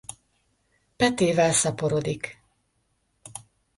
[0.95, 2.41] Petével szaporodik.